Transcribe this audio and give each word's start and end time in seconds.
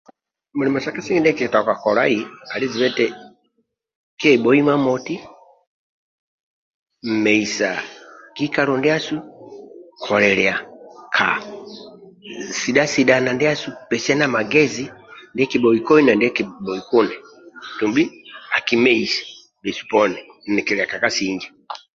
Mulimo 0.57 0.77
sa 0.81 0.93
kasinge 0.95 1.21
ndikikitoka 1.21 1.73
kolai 1.83 2.19
andi 2.51 2.67
siba 2.71 2.87
eti 2.91 3.05
kiebhoi 4.19 4.61
mamoti 4.67 5.15
meisa 7.23 7.69
kikalo 8.35 8.73
ndiasu 8.77 9.15
doisa 10.05 12.97
ka 13.41 13.49
pesiana 13.89 14.25
magezi 14.35 14.85
ndikibhoi 15.33 15.79
koi 15.87 16.01
na 16.07 16.13
ndikibhoi 16.17 16.81
kuni 16.89 17.15
dumbi 17.77 18.03
akimeise 18.57 19.21
bhesu 19.61 19.83
poni 19.91 20.19
nikilia 20.53 20.87
ka 20.91 20.97
kasinge. 21.03 21.47